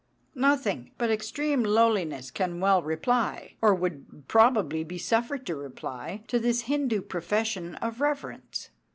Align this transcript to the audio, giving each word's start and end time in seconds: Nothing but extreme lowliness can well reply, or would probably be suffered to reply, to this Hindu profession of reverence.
Nothing 0.33 0.89
but 0.97 1.11
extreme 1.11 1.61
lowliness 1.63 2.31
can 2.31 2.59
well 2.59 2.81
reply, 2.81 3.53
or 3.61 3.75
would 3.75 4.27
probably 4.27 4.83
be 4.83 4.97
suffered 4.97 5.45
to 5.45 5.55
reply, 5.55 6.23
to 6.27 6.39
this 6.39 6.61
Hindu 6.61 7.03
profession 7.03 7.75
of 7.75 8.01
reverence. 8.01 8.71